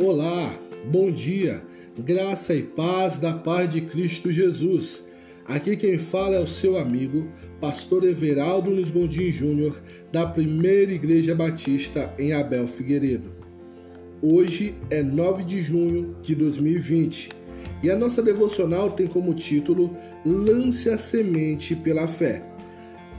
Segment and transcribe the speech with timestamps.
[0.00, 0.56] Olá,
[0.92, 1.60] bom dia,
[1.98, 5.04] graça e paz da paz de Cristo Jesus.
[5.44, 7.26] Aqui quem fala é o seu amigo,
[7.60, 9.82] pastor Everaldo Luiz Gondim Júnior,
[10.12, 13.32] da Primeira Igreja Batista em Abel Figueiredo.
[14.22, 17.30] Hoje é 9 de junho de 2020
[17.82, 22.44] e a nossa devocional tem como título Lance a semente pela fé.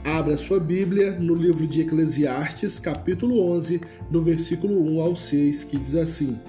[0.02, 5.76] Abra sua Bíblia no livro de Eclesiastes, capítulo 11, do versículo 1 ao 6, que
[5.76, 6.40] diz assim: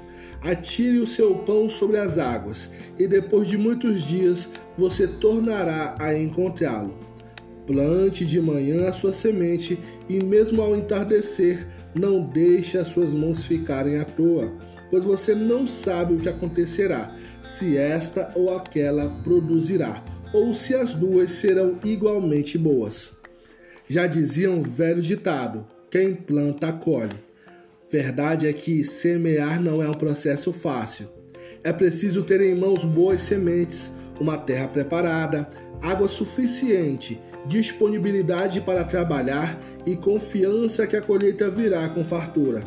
[0.41, 6.17] Atire o seu pão sobre as águas, e depois de muitos dias você tornará a
[6.17, 6.97] encontrá-lo.
[7.67, 9.77] Plante de manhã a sua semente,
[10.09, 14.51] e mesmo ao entardecer, não deixe as suas mãos ficarem à toa,
[14.89, 20.93] pois você não sabe o que acontecerá, se esta ou aquela produzirá, ou se as
[20.93, 23.13] duas serão igualmente boas.
[23.87, 27.30] Já dizia um velho ditado: quem planta, colhe.
[27.91, 31.09] Verdade é que semear não é um processo fácil.
[31.61, 35.49] É preciso ter em mãos boas sementes, uma terra preparada,
[35.81, 42.63] água suficiente, disponibilidade para trabalhar e confiança que a colheita virá com fartura.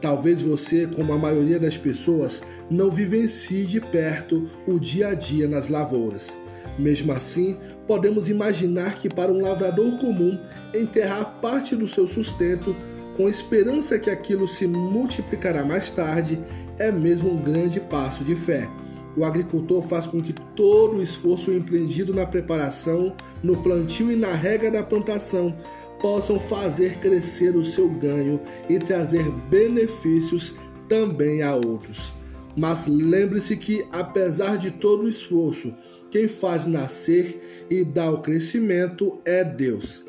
[0.00, 5.48] Talvez você, como a maioria das pessoas, não vivencie de perto o dia a dia
[5.48, 6.32] nas lavouras.
[6.78, 7.56] Mesmo assim,
[7.88, 10.38] podemos imaginar que para um lavrador comum,
[10.72, 12.76] enterrar parte do seu sustento
[13.16, 16.42] com esperança que aquilo se multiplicará mais tarde,
[16.78, 18.68] é mesmo um grande passo de fé.
[19.16, 24.32] O agricultor faz com que todo o esforço empreendido na preparação, no plantio e na
[24.32, 25.56] rega da plantação
[26.00, 30.54] possam fazer crescer o seu ganho e trazer benefícios
[30.88, 32.12] também a outros.
[32.56, 35.74] Mas lembre-se que, apesar de todo o esforço,
[36.10, 40.04] quem faz nascer e dá o crescimento é Deus.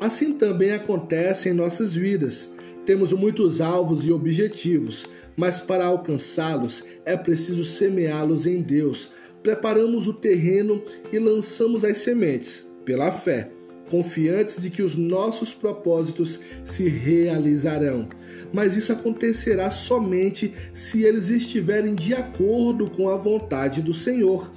[0.00, 2.48] Assim também acontece em nossas vidas.
[2.86, 5.06] Temos muitos alvos e objetivos,
[5.36, 9.10] mas para alcançá-los é preciso semeá-los em Deus.
[9.42, 13.50] Preparamos o terreno e lançamos as sementes pela fé,
[13.90, 18.08] confiantes de que os nossos propósitos se realizarão.
[18.54, 24.50] Mas isso acontecerá somente se eles estiverem de acordo com a vontade do Senhor.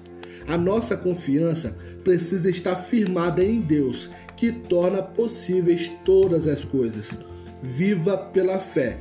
[0.48, 7.20] A nossa confiança precisa estar firmada em Deus, que torna possíveis todas as coisas.
[7.62, 8.98] Viva pela fé.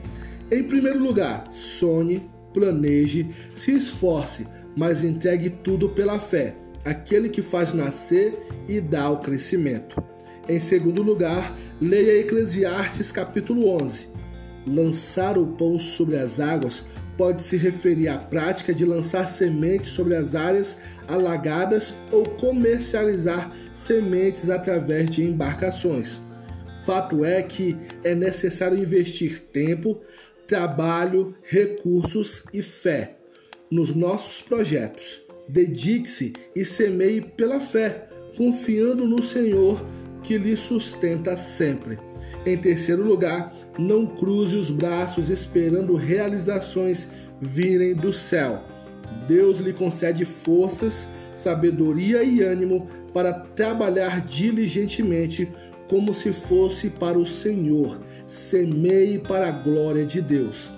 [0.51, 6.55] Em primeiro lugar, sonhe, planeje, se esforce, mas entregue tudo pela fé,
[6.85, 8.39] aquele que faz nascer
[8.69, 10.03] e dá o crescimento.
[10.49, 14.09] Em segundo lugar, leia Eclesiastes capítulo 11.
[14.67, 16.85] Lançar o pão sobre as águas
[17.17, 24.51] pode se referir à prática de lançar sementes sobre as áreas alagadas ou comercializar sementes
[24.51, 26.21] através de embarcações.
[26.85, 30.01] Fato é que é necessário investir tempo,
[30.47, 33.17] trabalho, recursos e fé
[33.71, 35.23] nos nossos projetos.
[35.49, 39.85] Dedique-se e semeie pela fé, confiando no Senhor
[40.23, 42.12] que lhe sustenta sempre.
[42.45, 47.09] Em terceiro lugar, não cruze os braços esperando realizações
[47.41, 48.63] virem do céu.
[49.29, 55.49] Deus lhe concede forças, sabedoria e ânimo para trabalhar diligentemente
[55.89, 58.01] como se fosse para o Senhor.
[58.27, 60.73] Semeie para a glória de Deus.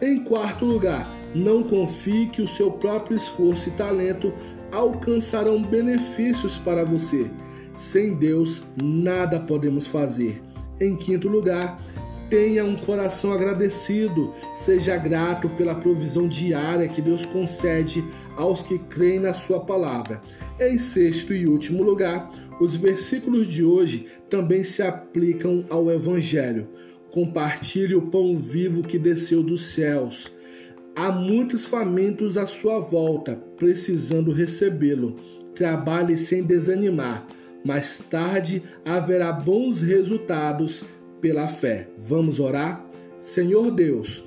[0.00, 4.32] Em quarto lugar, não confie que o seu próprio esforço e talento
[4.72, 7.30] alcançarão benefícios para você.
[7.74, 10.42] Sem Deus, nada podemos fazer.
[10.80, 11.80] Em quinto lugar,
[12.28, 18.04] tenha um coração agradecido, seja grato pela provisão diária que Deus concede
[18.36, 20.20] aos que creem na Sua palavra.
[20.60, 26.68] Em sexto e último lugar, os versículos de hoje também se aplicam ao Evangelho.
[27.10, 30.30] Compartilhe o pão vivo que desceu dos céus.
[30.94, 35.16] Há muitos famintos à sua volta, precisando recebê-lo.
[35.54, 37.26] Trabalhe sem desanimar
[37.66, 40.84] mais tarde haverá bons resultados
[41.20, 41.88] pela fé.
[41.98, 42.86] Vamos orar?
[43.20, 44.22] Senhor Deus,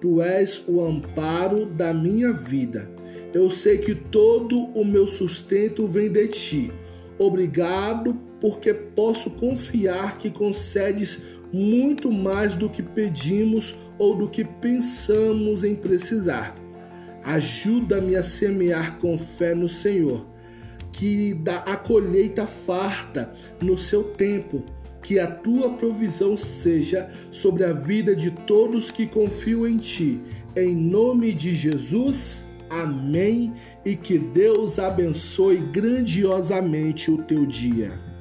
[0.00, 2.88] tu és o amparo da minha vida.
[3.34, 6.72] Eu sei que todo o meu sustento vem de ti.
[7.18, 11.20] Obrigado, porque posso confiar que concedes
[11.52, 16.54] muito mais do que pedimos ou do que pensamos em precisar.
[17.24, 20.33] Ajuda-me a semear com fé no Senhor
[20.98, 24.64] que dá a colheita farta no seu tempo.
[25.02, 30.20] Que a tua provisão seja sobre a vida de todos que confiam em ti.
[30.56, 33.52] Em nome de Jesus, amém.
[33.84, 38.13] E que Deus abençoe grandiosamente o teu dia.